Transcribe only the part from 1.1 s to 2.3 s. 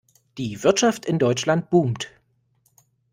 Deutschland boomt.